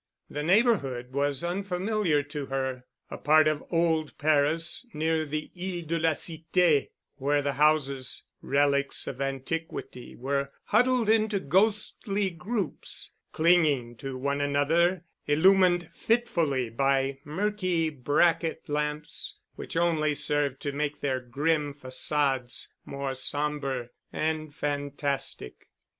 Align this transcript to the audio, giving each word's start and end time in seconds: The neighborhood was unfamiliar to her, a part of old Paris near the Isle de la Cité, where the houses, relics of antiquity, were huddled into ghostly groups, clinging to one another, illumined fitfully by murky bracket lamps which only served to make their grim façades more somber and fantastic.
The 0.31 0.41
neighborhood 0.41 1.11
was 1.13 1.43
unfamiliar 1.43 2.23
to 2.23 2.47
her, 2.47 2.85
a 3.11 3.19
part 3.19 3.47
of 3.47 3.63
old 3.69 4.17
Paris 4.17 4.87
near 4.95 5.27
the 5.27 5.51
Isle 5.55 5.85
de 5.87 5.99
la 5.99 6.13
Cité, 6.15 6.89
where 7.17 7.43
the 7.43 7.53
houses, 7.53 8.23
relics 8.41 9.05
of 9.05 9.21
antiquity, 9.21 10.15
were 10.15 10.49
huddled 10.63 11.07
into 11.07 11.39
ghostly 11.39 12.31
groups, 12.31 13.13
clinging 13.31 13.95
to 13.97 14.17
one 14.17 14.41
another, 14.41 15.03
illumined 15.27 15.91
fitfully 15.93 16.71
by 16.71 17.19
murky 17.23 17.91
bracket 17.91 18.67
lamps 18.67 19.37
which 19.53 19.77
only 19.77 20.15
served 20.15 20.59
to 20.61 20.71
make 20.71 21.01
their 21.01 21.19
grim 21.19 21.75
façades 21.75 22.69
more 22.87 23.13
somber 23.13 23.91
and 24.11 24.55
fantastic. 24.55 25.67